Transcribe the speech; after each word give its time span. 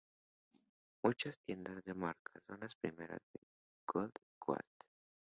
Muchas 1.03 1.37
tiendas 1.45 1.83
de 1.85 1.93
marca 1.93 2.31
son 2.47 2.59
las 2.61 2.73
primeras 2.75 3.21
de 3.35 3.39
Gold 3.85 4.15
Coast. 4.39 4.65